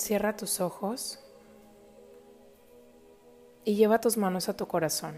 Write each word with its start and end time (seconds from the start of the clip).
Cierra 0.00 0.34
tus 0.34 0.62
ojos 0.62 1.18
y 3.66 3.74
lleva 3.76 4.00
tus 4.00 4.16
manos 4.16 4.48
a 4.48 4.56
tu 4.56 4.66
corazón. 4.66 5.14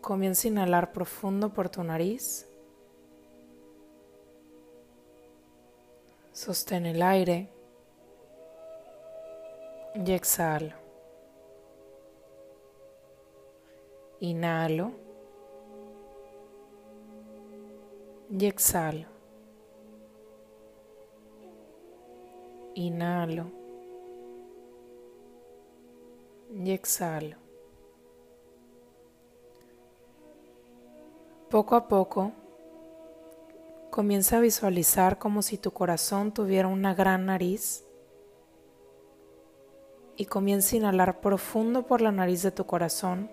Comienza 0.00 0.46
a 0.46 0.50
inhalar 0.52 0.92
profundo 0.92 1.52
por 1.52 1.68
tu 1.68 1.82
nariz. 1.82 2.46
Sostén 6.32 6.86
el 6.86 7.02
aire 7.02 7.50
y 9.96 10.12
exhalo. 10.12 10.76
Inhalo 14.20 14.92
y 18.30 18.46
exhalo. 18.46 19.17
Inhalo 22.78 23.46
y 26.54 26.70
exhalo. 26.70 27.36
Poco 31.50 31.74
a 31.74 31.88
poco, 31.88 32.30
comienza 33.90 34.36
a 34.36 34.40
visualizar 34.40 35.18
como 35.18 35.42
si 35.42 35.58
tu 35.58 35.72
corazón 35.72 36.30
tuviera 36.30 36.68
una 36.68 36.94
gran 36.94 37.26
nariz 37.26 37.84
y 40.16 40.26
comienza 40.26 40.76
a 40.76 40.78
inhalar 40.78 41.20
profundo 41.20 41.84
por 41.84 42.00
la 42.00 42.12
nariz 42.12 42.44
de 42.44 42.52
tu 42.52 42.64
corazón. 42.64 43.28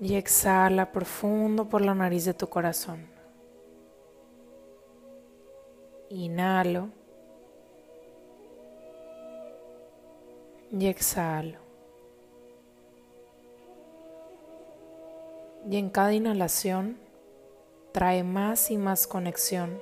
Y 0.00 0.16
exhala 0.16 0.90
profundo 0.90 1.68
por 1.68 1.82
la 1.82 1.94
nariz 1.94 2.24
de 2.24 2.34
tu 2.34 2.48
corazón. 2.48 3.15
Inhalo. 6.26 6.90
Y 10.72 10.88
exhalo. 10.88 11.60
Y 15.70 15.76
en 15.76 15.88
cada 15.88 16.12
inhalación 16.12 16.98
trae 17.92 18.24
más 18.24 18.72
y 18.72 18.76
más 18.76 19.06
conexión. 19.06 19.80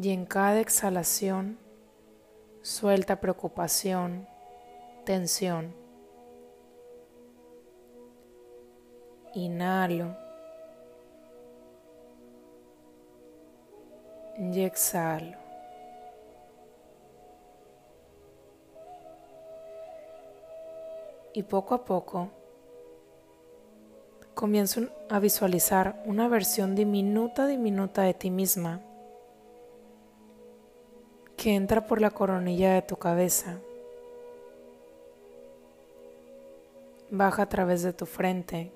Y 0.00 0.10
en 0.10 0.24
cada 0.24 0.60
exhalación 0.60 1.58
suelta 2.62 3.20
preocupación, 3.20 4.26
tensión. 5.04 5.74
Inhalo. 9.34 10.25
Y 14.38 14.60
exhalo. 14.62 15.36
Y 21.32 21.42
poco 21.42 21.74
a 21.74 21.84
poco 21.84 22.30
comienzo 24.34 24.82
a 25.08 25.18
visualizar 25.18 26.02
una 26.04 26.28
versión 26.28 26.74
diminuta, 26.74 27.46
diminuta 27.46 28.02
de 28.02 28.14
ti 28.14 28.30
misma 28.30 28.80
que 31.36 31.54
entra 31.54 31.86
por 31.86 32.00
la 32.00 32.10
coronilla 32.10 32.74
de 32.74 32.82
tu 32.82 32.96
cabeza, 32.96 33.58
baja 37.10 37.42
a 37.42 37.48
través 37.48 37.82
de 37.82 37.92
tu 37.92 38.06
frente, 38.06 38.72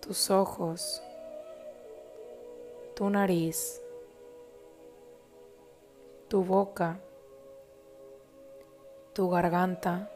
tus 0.00 0.30
ojos, 0.30 1.02
tu 3.02 3.10
nariz, 3.10 3.82
tu 6.28 6.44
boca, 6.44 7.00
tu 9.12 9.28
garganta, 9.28 10.08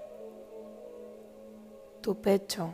tu 2.01 2.15
pecho. 2.15 2.73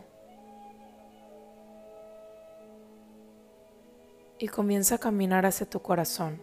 Y 4.39 4.49
comienza 4.49 4.97
a 4.97 4.99
caminar 4.99 5.47
hacia 5.47 5.65
tu 5.65 5.81
corazón. 5.81 6.43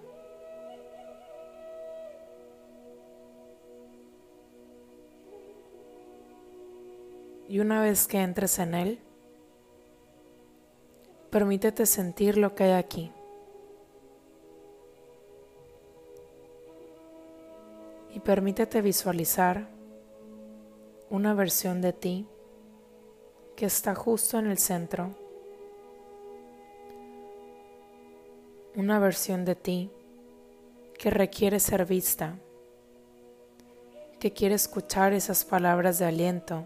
Y 7.48 7.60
una 7.60 7.84
vez 7.84 8.08
que 8.08 8.18
entres 8.18 8.58
en 8.58 8.74
él, 8.74 9.00
permítete 11.30 11.86
sentir 11.86 12.36
lo 12.36 12.56
que 12.56 12.64
hay 12.64 12.72
aquí. 12.72 13.14
Y 18.20 18.22
permítete 18.22 18.82
visualizar 18.82 19.70
una 21.10 21.34
versión 21.34 21.80
de 21.80 21.94
ti 21.94 22.28
que 23.56 23.66
está 23.66 23.96
justo 23.96 24.38
en 24.38 24.48
el 24.48 24.58
centro, 24.58 25.12
una 28.76 29.00
versión 29.00 29.46
de 29.46 29.56
ti 29.56 29.90
que 30.98 31.10
requiere 31.12 31.62
ser 31.62 31.86
vista, 31.86 32.36
que 34.20 34.34
quiere 34.34 34.56
escuchar 34.56 35.14
esas 35.14 35.46
palabras 35.46 35.98
de 35.98 36.06
aliento 36.06 36.66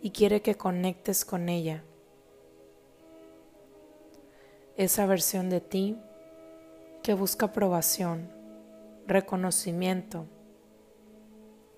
y 0.00 0.08
quiere 0.08 0.40
que 0.40 0.54
conectes 0.54 1.26
con 1.26 1.50
ella. 1.50 1.84
Esa 4.78 5.04
versión 5.04 5.50
de 5.50 5.60
ti 5.60 5.98
que 7.02 7.12
busca 7.12 7.44
aprobación 7.44 8.39
reconocimiento, 9.10 10.24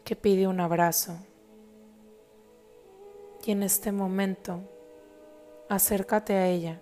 que 0.04 0.15
pide 0.15 0.47
un 0.47 0.60
abrazo. 0.60 1.16
Y 3.44 3.50
en 3.50 3.62
este 3.62 3.91
momento, 3.91 4.60
acércate 5.69 6.34
a 6.34 6.47
ella 6.47 6.81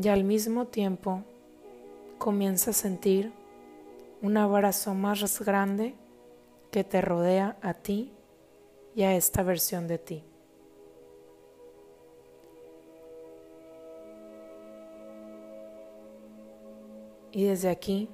y 0.00 0.08
al 0.08 0.24
mismo 0.24 0.66
tiempo 0.66 1.22
comienza 2.18 2.70
a 2.70 2.74
sentir 2.74 3.32
un 4.22 4.36
abrazo 4.36 4.94
más 4.94 5.40
grande 5.40 5.94
que 6.70 6.84
te 6.84 7.00
rodea 7.00 7.58
a 7.60 7.74
ti 7.74 8.12
y 8.94 9.02
a 9.02 9.14
esta 9.14 9.42
versión 9.42 9.86
de 9.86 9.98
ti. 9.98 10.24
Y 17.32 17.44
desde 17.44 17.68
aquí 17.68 18.08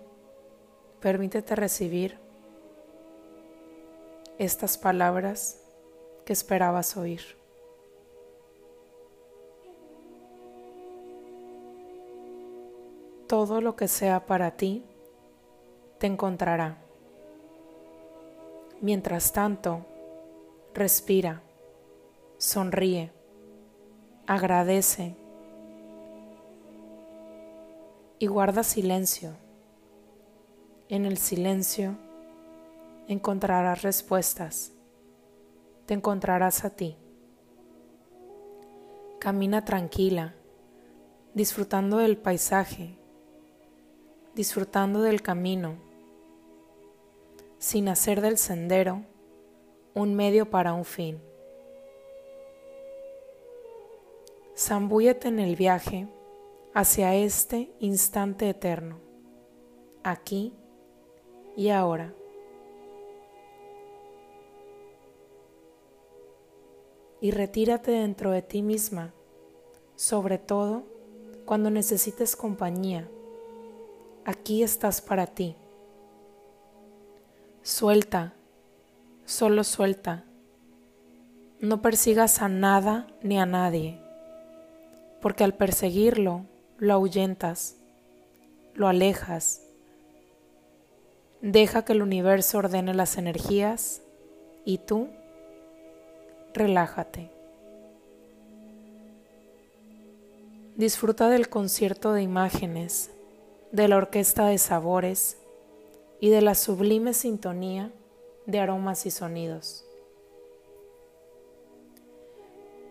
Permítete 1.01 1.57
recibir 1.57 2.19
estas 4.37 4.77
palabras 4.77 5.59
que 6.27 6.35
esperabas 6.35 6.95
oír. 6.99 7.23
Todo 13.27 13.63
lo 13.63 13.77
que 13.77 13.89
sea 13.89 14.27
para 14.27 14.51
ti 14.51 14.85
te 15.99 16.07
encontrará. 16.07 16.77
Mientras 18.83 19.33
tanto, 19.33 19.87
respira, 20.75 21.41
sonríe, 22.37 23.11
agradece 24.27 25.15
y 28.19 28.27
guarda 28.27 28.63
silencio 28.65 29.50
en 30.91 31.07
el 31.07 31.19
silencio 31.19 31.97
encontrarás 33.07 33.83
respuestas, 33.83 34.73
te 35.87 35.95
encontrarás 35.95 36.65
a 36.65 36.71
ti. 36.71 36.97
Camina 39.21 39.65
tranquila, 39.65 40.35
disfrutando 41.33 41.99
del 41.99 42.17
paisaje, 42.17 42.99
disfrutando 44.35 45.03
del 45.03 45.23
camino, 45.23 45.77
sin 47.59 47.89
hacer 47.89 48.21
del 48.21 48.37
sendero 48.37 49.03
un 49.95 50.17
medio 50.17 50.51
para 50.51 50.73
un 50.73 50.85
fin. 50.85 51.21
Zambúyete 54.57 55.29
en 55.29 55.39
el 55.39 55.55
viaje 55.55 56.09
hacia 56.75 57.15
este 57.15 57.73
instante 57.79 58.49
eterno, 58.49 58.99
aquí 60.03 60.53
y 61.61 61.69
ahora. 61.69 62.15
Y 67.21 67.33
retírate 67.33 67.91
dentro 67.91 68.31
de 68.31 68.41
ti 68.41 68.63
misma, 68.63 69.13
sobre 69.95 70.39
todo 70.39 70.85
cuando 71.45 71.69
necesites 71.69 72.35
compañía. 72.35 73.11
Aquí 74.25 74.63
estás 74.63 75.03
para 75.03 75.27
ti. 75.27 75.55
Suelta, 77.63 78.33
solo 79.27 79.63
suelta. 79.63 80.25
No 81.59 81.83
persigas 81.83 82.41
a 82.41 82.49
nada 82.49 83.07
ni 83.23 83.39
a 83.39 83.45
nadie, 83.45 84.01
porque 85.21 85.45
al 85.45 85.53
perseguirlo 85.53 86.47
lo 86.79 86.95
ahuyentas, 86.95 87.77
lo 88.73 88.89
alejas. 88.89 89.70
Deja 91.43 91.87
que 91.87 91.95
el 91.95 92.03
universo 92.03 92.59
ordene 92.59 92.93
las 92.93 93.17
energías 93.17 94.03
y 94.67 94.77
tú 94.77 95.09
relájate. 96.53 97.31
Disfruta 100.77 101.31
del 101.31 101.49
concierto 101.49 102.13
de 102.13 102.21
imágenes, 102.23 103.11
de 103.73 103.89
la 103.89 103.97
orquesta 103.97 104.47
de 104.47 104.59
sabores 104.59 105.39
y 106.21 106.29
de 106.29 106.43
la 106.43 106.55
sublime 106.55 107.15
sintonía 107.15 107.91
de 108.45 108.61
aromas 108.61 109.07
y 109.07 109.11
sonidos. 109.11 109.87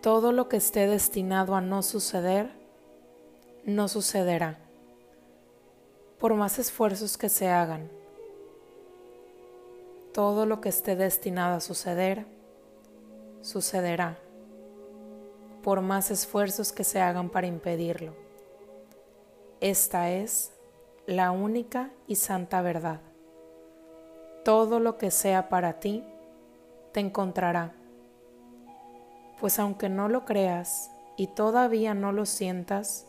Todo 0.02 0.32
lo 0.32 0.48
que 0.48 0.56
esté 0.56 0.88
destinado 0.88 1.54
a 1.54 1.60
no 1.60 1.82
suceder, 1.82 2.50
no 3.64 3.86
sucederá, 3.86 4.58
por 6.18 6.34
más 6.34 6.58
esfuerzos 6.58 7.16
que 7.16 7.28
se 7.28 7.48
hagan. 7.48 7.99
Todo 10.12 10.44
lo 10.44 10.60
que 10.60 10.68
esté 10.68 10.96
destinado 10.96 11.56
a 11.56 11.60
suceder, 11.60 12.26
sucederá 13.42 14.18
por 15.62 15.80
más 15.82 16.10
esfuerzos 16.10 16.72
que 16.72 16.84
se 16.84 17.00
hagan 17.00 17.30
para 17.30 17.46
impedirlo. 17.46 18.14
Esta 19.60 20.10
es 20.10 20.52
la 21.06 21.30
única 21.30 21.90
y 22.06 22.16
santa 22.16 22.62
verdad. 22.62 23.00
Todo 24.44 24.80
lo 24.80 24.96
que 24.96 25.10
sea 25.10 25.48
para 25.48 25.80
ti, 25.80 26.02
te 26.92 27.00
encontrará. 27.00 27.72
Pues 29.38 29.58
aunque 29.58 29.88
no 29.88 30.08
lo 30.08 30.24
creas 30.24 30.90
y 31.16 31.28
todavía 31.28 31.94
no 31.94 32.12
lo 32.12 32.26
sientas, 32.26 33.06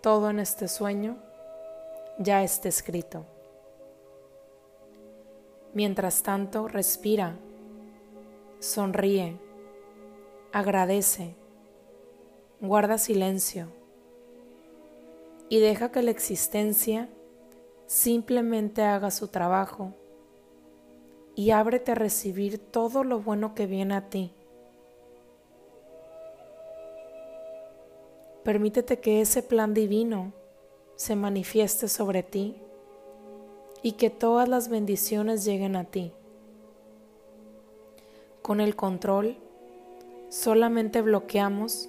todo 0.00 0.30
en 0.30 0.40
este 0.40 0.66
sueño 0.68 1.16
ya 2.18 2.42
está 2.42 2.68
escrito. 2.68 3.24
Mientras 5.72 6.22
tanto, 6.22 6.68
respira, 6.68 7.36
sonríe 8.58 9.38
agradece, 10.52 11.34
guarda 12.60 12.98
silencio 12.98 13.68
y 15.48 15.60
deja 15.60 15.92
que 15.92 16.02
la 16.02 16.10
existencia 16.10 17.08
simplemente 17.86 18.82
haga 18.82 19.10
su 19.10 19.28
trabajo 19.28 19.94
y 21.34 21.52
ábrete 21.52 21.92
a 21.92 21.94
recibir 21.94 22.58
todo 22.58 23.04
lo 23.04 23.20
bueno 23.20 23.54
que 23.54 23.66
viene 23.66 23.94
a 23.94 24.10
ti. 24.10 24.32
Permítete 28.44 28.98
que 28.98 29.20
ese 29.20 29.42
plan 29.42 29.74
divino 29.74 30.32
se 30.96 31.14
manifieste 31.14 31.88
sobre 31.88 32.22
ti 32.22 32.60
y 33.82 33.92
que 33.92 34.10
todas 34.10 34.48
las 34.48 34.68
bendiciones 34.68 35.44
lleguen 35.44 35.76
a 35.76 35.84
ti. 35.84 36.12
Con 38.42 38.60
el 38.60 38.76
control 38.76 39.36
solamente 40.28 41.02
bloqueamos 41.02 41.88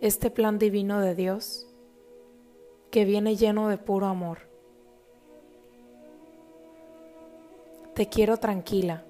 este 0.00 0.30
plan 0.30 0.58
divino 0.58 1.00
de 1.00 1.14
Dios 1.14 1.66
que 2.90 3.04
viene 3.04 3.36
lleno 3.36 3.68
de 3.68 3.78
puro 3.78 4.06
amor. 4.06 4.38
Te 7.94 8.08
quiero 8.08 8.36
tranquila. 8.36 9.04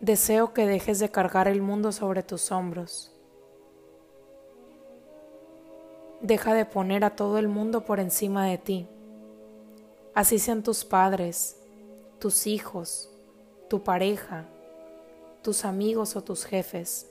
Deseo 0.00 0.52
que 0.52 0.66
dejes 0.66 0.98
de 0.98 1.10
cargar 1.10 1.48
el 1.48 1.62
mundo 1.62 1.92
sobre 1.92 2.22
tus 2.22 2.50
hombros. 2.50 3.12
Deja 6.20 6.54
de 6.54 6.64
poner 6.64 7.04
a 7.04 7.14
todo 7.14 7.38
el 7.38 7.48
mundo 7.48 7.84
por 7.84 8.00
encima 8.00 8.46
de 8.46 8.58
ti. 8.58 8.88
Así 10.14 10.38
sean 10.38 10.62
tus 10.62 10.84
padres, 10.84 11.56
tus 12.18 12.46
hijos, 12.46 13.10
tu 13.68 13.82
pareja, 13.82 14.44
tus 15.42 15.64
amigos 15.64 16.16
o 16.16 16.22
tus 16.22 16.44
jefes. 16.44 17.10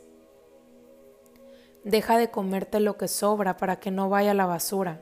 Deja 1.83 2.19
de 2.19 2.29
comerte 2.29 2.79
lo 2.79 2.97
que 2.97 3.07
sobra 3.07 3.57
para 3.57 3.79
que 3.79 3.89
no 3.89 4.09
vaya 4.09 4.31
a 4.31 4.35
la 4.35 4.45
basura. 4.45 5.01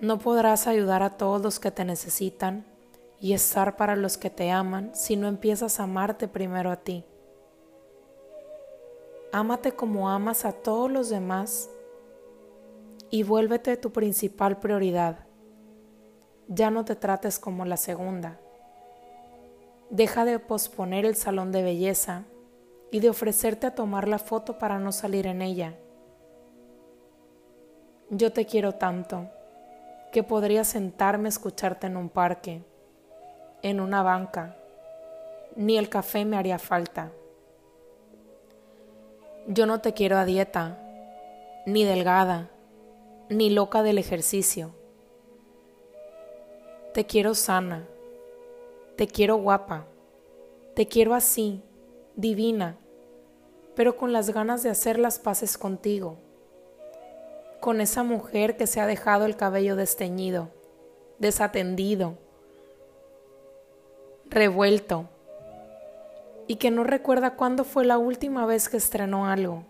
No 0.00 0.18
podrás 0.18 0.66
ayudar 0.66 1.04
a 1.04 1.16
todos 1.16 1.40
los 1.40 1.60
que 1.60 1.70
te 1.70 1.84
necesitan 1.84 2.66
y 3.20 3.34
estar 3.34 3.76
para 3.76 3.94
los 3.94 4.18
que 4.18 4.30
te 4.30 4.50
aman 4.50 4.90
si 4.94 5.14
no 5.14 5.28
empiezas 5.28 5.78
a 5.78 5.84
amarte 5.84 6.26
primero 6.26 6.72
a 6.72 6.76
ti. 6.76 7.04
Ámate 9.30 9.70
como 9.70 10.10
amas 10.10 10.44
a 10.44 10.50
todos 10.50 10.90
los 10.90 11.10
demás 11.10 11.70
y 13.08 13.22
vuélvete 13.22 13.76
tu 13.76 13.92
principal 13.92 14.58
prioridad. 14.58 15.29
Ya 16.52 16.72
no 16.72 16.84
te 16.84 16.96
trates 16.96 17.38
como 17.38 17.64
la 17.64 17.76
segunda. 17.76 18.36
Deja 19.88 20.24
de 20.24 20.40
posponer 20.40 21.06
el 21.06 21.14
salón 21.14 21.52
de 21.52 21.62
belleza 21.62 22.24
y 22.90 22.98
de 22.98 23.08
ofrecerte 23.08 23.68
a 23.68 23.74
tomar 23.76 24.08
la 24.08 24.18
foto 24.18 24.58
para 24.58 24.80
no 24.80 24.90
salir 24.90 25.28
en 25.28 25.42
ella. 25.42 25.74
Yo 28.08 28.32
te 28.32 28.46
quiero 28.46 28.72
tanto 28.72 29.28
que 30.10 30.24
podría 30.24 30.64
sentarme 30.64 31.28
a 31.28 31.30
escucharte 31.30 31.86
en 31.86 31.96
un 31.96 32.08
parque, 32.08 32.64
en 33.62 33.78
una 33.78 34.02
banca, 34.02 34.56
ni 35.54 35.78
el 35.78 35.88
café 35.88 36.24
me 36.24 36.36
haría 36.36 36.58
falta. 36.58 37.12
Yo 39.46 39.66
no 39.66 39.80
te 39.80 39.94
quiero 39.94 40.18
a 40.18 40.24
dieta, 40.24 40.80
ni 41.64 41.84
delgada, 41.84 42.50
ni 43.28 43.50
loca 43.50 43.84
del 43.84 43.98
ejercicio. 43.98 44.79
Te 46.92 47.06
quiero 47.06 47.36
sana, 47.36 47.86
te 48.96 49.06
quiero 49.06 49.36
guapa, 49.36 49.86
te 50.74 50.88
quiero 50.88 51.14
así, 51.14 51.62
divina, 52.16 52.78
pero 53.76 53.96
con 53.96 54.12
las 54.12 54.30
ganas 54.30 54.64
de 54.64 54.70
hacer 54.70 54.98
las 54.98 55.20
paces 55.20 55.56
contigo, 55.56 56.16
con 57.60 57.80
esa 57.80 58.02
mujer 58.02 58.56
que 58.56 58.66
se 58.66 58.80
ha 58.80 58.86
dejado 58.86 59.24
el 59.24 59.36
cabello 59.36 59.76
desteñido, 59.76 60.48
desatendido, 61.20 62.14
revuelto, 64.28 65.08
y 66.48 66.56
que 66.56 66.72
no 66.72 66.82
recuerda 66.82 67.36
cuándo 67.36 67.62
fue 67.62 67.84
la 67.84 67.98
última 67.98 68.46
vez 68.46 68.68
que 68.68 68.78
estrenó 68.78 69.26
algo. 69.26 69.62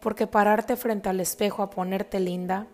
Porque 0.00 0.26
pararte 0.26 0.76
frente 0.76 1.08
al 1.08 1.20
espejo 1.20 1.62
a 1.62 1.70
ponerte 1.70 2.20
linda 2.20 2.66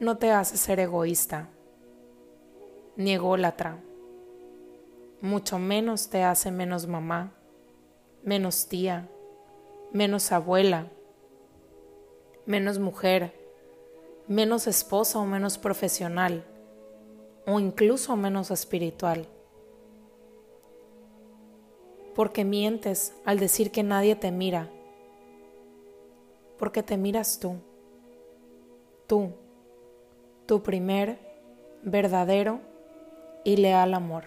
no 0.00 0.18
te 0.18 0.30
hace 0.30 0.56
ser 0.56 0.80
egoísta 0.80 1.48
ni 2.96 3.12
ególatra 3.14 3.80
mucho 5.20 5.58
menos 5.58 6.08
te 6.08 6.22
hace 6.22 6.50
menos 6.50 6.86
mamá, 6.86 7.32
menos 8.22 8.66
tía, 8.66 9.08
menos 9.92 10.30
abuela, 10.30 10.88
menos 12.44 12.78
mujer, 12.78 13.32
menos 14.28 14.66
esposa 14.66 15.18
o 15.18 15.26
menos 15.26 15.58
profesional, 15.58 16.44
o 17.46 17.58
incluso 17.60 18.14
menos 18.16 18.50
espiritual. 18.50 19.26
Porque 22.14 22.44
mientes 22.44 23.14
al 23.24 23.38
decir 23.38 23.70
que 23.70 23.82
nadie 23.82 24.16
te 24.16 24.30
mira, 24.30 24.70
porque 26.58 26.82
te 26.82 26.96
miras 26.96 27.38
tú, 27.38 27.56
tú, 29.06 29.32
tu 30.46 30.62
primer, 30.62 31.18
verdadero 31.82 32.60
y 33.44 33.56
leal 33.56 33.94
amor. 33.94 34.24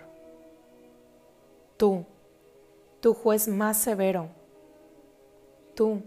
Tú, 1.77 2.05
tu 2.99 3.13
juez 3.13 3.47
más 3.47 3.77
severo, 3.77 4.27
tú, 5.75 6.01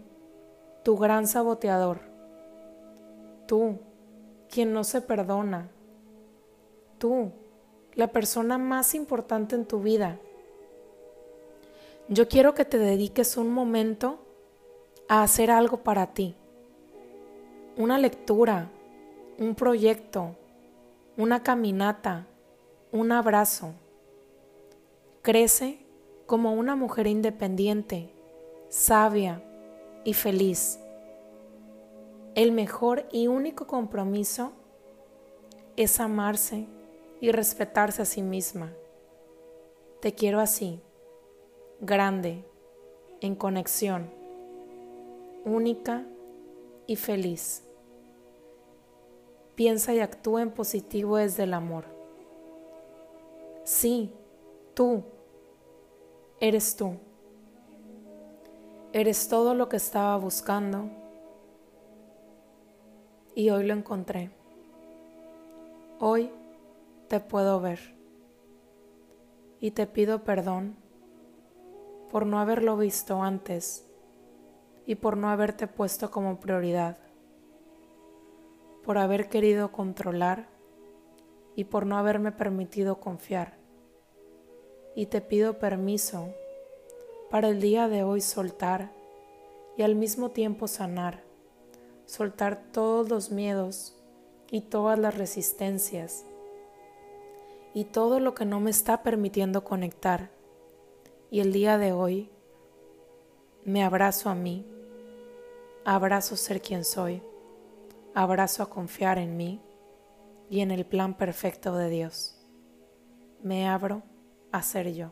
tu 0.83 0.97
gran 0.97 1.27
saboteador, 1.27 1.99
tú, 3.47 3.79
quien 4.49 4.73
no 4.73 4.83
se 4.83 5.01
perdona, 5.01 5.69
tú, 6.99 7.31
la 7.95 8.07
persona 8.07 8.57
más 8.57 8.93
importante 8.93 9.55
en 9.55 9.65
tu 9.65 9.79
vida. 9.79 10.19
Yo 12.07 12.27
quiero 12.27 12.53
que 12.53 12.65
te 12.65 12.77
dediques 12.77 13.37
un 13.37 13.51
momento 13.51 14.19
a 15.07 15.23
hacer 15.23 15.49
algo 15.49 15.77
para 15.77 16.13
ti, 16.13 16.35
una 17.77 17.97
lectura, 17.97 18.69
un 19.37 19.55
proyecto, 19.55 20.35
una 21.17 21.43
caminata, 21.43 22.27
un 22.91 23.11
abrazo 23.11 23.73
Crece 25.23 25.79
como 26.25 26.51
una 26.51 26.75
mujer 26.75 27.07
independiente, 27.07 28.09
sabia 28.67 29.41
y 30.03 30.13
feliz. 30.13 30.81
El 32.35 32.51
mejor 32.51 33.07
y 33.09 33.27
único 33.27 33.65
compromiso 33.65 34.51
es 35.77 36.01
amarse 36.01 36.65
y 37.21 37.31
respetarse 37.31 38.01
a 38.01 38.05
sí 38.05 38.21
misma 38.21 38.73
Te 40.01 40.13
quiero 40.13 40.41
así, 40.41 40.81
grande, 41.79 42.43
en 43.21 43.35
conexión, 43.35 44.09
única 45.45 46.03
y 46.85 46.97
feliz. 46.97 47.63
Piensa 49.55 49.93
y 49.93 49.99
actúa 49.99 50.41
en 50.41 50.51
positivo 50.51 51.17
desde 51.17 51.43
el 51.43 51.53
amor. 51.53 51.85
Sí, 53.63 54.11
tú, 54.73 55.03
eres 56.39 56.75
tú. 56.75 56.97
Eres 58.91 59.27
todo 59.27 59.53
lo 59.53 59.69
que 59.69 59.77
estaba 59.77 60.17
buscando 60.17 60.89
y 63.35 63.49
hoy 63.49 63.65
lo 63.65 63.73
encontré. 63.73 64.31
Hoy 65.99 66.31
te 67.07 67.19
puedo 67.19 67.59
ver 67.61 67.79
y 69.59 69.71
te 69.71 69.87
pido 69.87 70.23
perdón 70.23 70.75
por 72.11 72.25
no 72.25 72.39
haberlo 72.39 72.75
visto 72.75 73.23
antes 73.23 73.87
y 74.85 74.95
por 74.95 75.15
no 75.15 75.29
haberte 75.29 75.67
puesto 75.67 76.11
como 76.11 76.39
prioridad 76.39 76.97
por 78.83 78.97
haber 78.97 79.29
querido 79.29 79.71
controlar 79.71 80.47
y 81.55 81.65
por 81.65 81.85
no 81.85 81.97
haberme 81.97 82.31
permitido 82.31 82.99
confiar. 82.99 83.57
Y 84.95 85.07
te 85.07 85.21
pido 85.21 85.57
permiso 85.57 86.33
para 87.31 87.49
el 87.49 87.61
día 87.61 87.87
de 87.87 88.03
hoy 88.03 88.21
soltar 88.21 88.91
y 89.77 89.83
al 89.83 89.95
mismo 89.95 90.31
tiempo 90.31 90.67
sanar, 90.67 91.23
soltar 92.05 92.63
todos 92.71 93.09
los 93.09 93.31
miedos 93.31 93.95
y 94.51 94.61
todas 94.61 94.99
las 94.99 95.17
resistencias 95.17 96.25
y 97.73 97.85
todo 97.85 98.19
lo 98.19 98.35
que 98.35 98.45
no 98.45 98.59
me 98.59 98.69
está 98.69 99.01
permitiendo 99.01 99.63
conectar. 99.63 100.29
Y 101.31 101.39
el 101.39 101.51
día 101.51 101.79
de 101.79 101.91
hoy 101.91 102.29
me 103.65 103.83
abrazo 103.83 104.29
a 104.29 104.35
mí, 104.35 104.67
abrazo 105.85 106.35
ser 106.35 106.61
quien 106.61 106.83
soy 106.83 107.23
abrazo 108.13 108.63
a 108.63 108.69
confiar 108.69 109.17
en 109.17 109.37
mí 109.37 109.61
y 110.49 110.61
en 110.61 110.71
el 110.71 110.85
plan 110.85 111.15
perfecto 111.15 111.75
de 111.75 111.89
Dios. 111.89 112.37
Me 113.41 113.67
abro 113.67 114.03
a 114.51 114.61
ser 114.61 114.93
yo. 114.93 115.11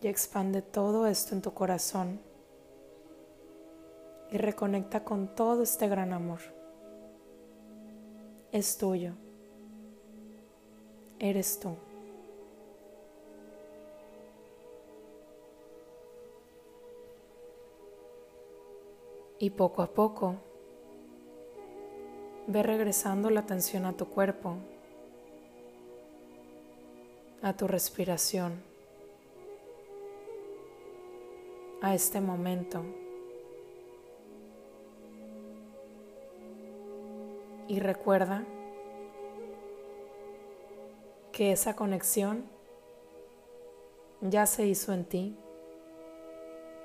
Y 0.00 0.06
expande 0.06 0.62
todo 0.62 1.06
esto 1.06 1.34
en 1.34 1.42
tu 1.42 1.52
corazón 1.54 2.20
y 4.30 4.36
reconecta 4.36 5.02
con 5.02 5.34
todo 5.34 5.62
este 5.62 5.88
gran 5.88 6.12
amor. 6.12 6.40
Es 8.52 8.78
tuyo. 8.78 9.14
Eres 11.18 11.58
tú. 11.58 11.76
Y 19.38 19.50
poco 19.50 19.82
a 19.82 19.86
poco 19.88 20.36
ve 22.48 22.62
regresando 22.62 23.28
la 23.28 23.40
atención 23.40 23.84
a 23.84 23.92
tu 23.92 24.06
cuerpo, 24.06 24.56
a 27.42 27.52
tu 27.52 27.68
respiración, 27.68 28.62
a 31.82 31.94
este 31.94 32.20
momento. 32.20 32.82
Y 37.68 37.80
recuerda 37.80 38.44
que 41.32 41.52
esa 41.52 41.76
conexión 41.76 42.44
ya 44.22 44.46
se 44.46 44.66
hizo 44.66 44.92
en 44.92 45.04
ti 45.04 45.36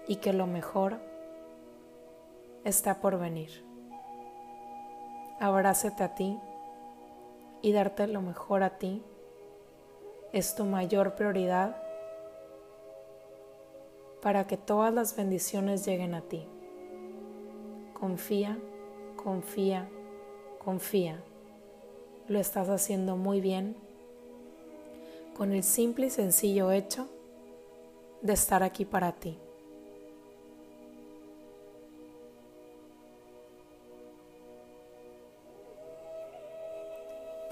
y 0.08 0.18
que 0.18 0.34
lo 0.34 0.46
mejor 0.46 1.00
está 2.64 3.00
por 3.02 3.20
venir. 3.20 3.66
Abrácete 5.40 6.04
a 6.04 6.16
ti 6.16 6.40
y 7.62 7.72
darte 7.72 8.08
lo 8.08 8.22
mejor 8.22 8.64
a 8.64 8.78
ti 8.78 9.04
es 10.32 10.56
tu 10.56 10.66
mayor 10.66 11.16
prioridad 11.16 11.76
para 14.22 14.48
que 14.48 14.58
todas 14.58 14.94
las 14.94 15.16
bendiciones 15.16 15.86
lleguen 15.86 16.16
a 16.16 16.22
ti. 16.22 16.48
Confía, 17.94 18.58
confía, 19.22 19.90
confía. 20.64 21.22
Lo 22.28 22.40
estás 22.40 22.70
haciendo 22.70 23.18
muy 23.18 23.42
bien 23.42 23.76
con 25.38 25.52
el 25.52 25.64
simple 25.64 26.08
y 26.08 26.10
sencillo 26.10 26.72
hecho 26.72 27.10
de 28.22 28.34
estar 28.34 28.64
aquí 28.64 28.86
para 28.86 29.12
ti. 29.12 29.38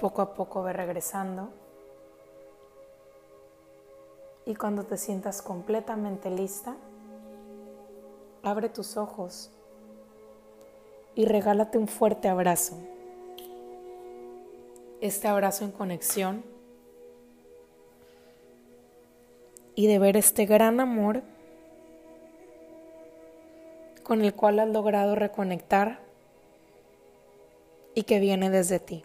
Poco 0.02 0.20
a 0.20 0.34
poco 0.34 0.64
ve 0.64 0.72
regresando. 0.72 1.50
Y 4.44 4.56
cuando 4.56 4.82
te 4.82 4.96
sientas 4.96 5.40
completamente 5.42 6.28
lista, 6.28 6.74
abre 8.42 8.68
tus 8.68 8.96
ojos 8.96 9.52
y 11.14 11.24
regálate 11.26 11.78
un 11.78 11.86
fuerte 11.86 12.28
abrazo. 12.28 12.76
Este 15.00 15.28
abrazo 15.28 15.64
en 15.66 15.70
conexión 15.70 16.42
y 19.76 19.86
de 19.86 20.00
ver 20.00 20.16
este 20.16 20.46
gran 20.46 20.80
amor 20.80 21.22
con 24.02 24.20
el 24.22 24.34
cual 24.34 24.58
has 24.58 24.68
logrado 24.68 25.14
reconectar 25.14 26.00
y 27.94 28.02
que 28.02 28.18
viene 28.18 28.50
desde 28.50 28.80
ti. 28.80 29.04